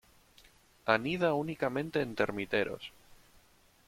[0.87, 2.91] Anida únicamente en termiteros.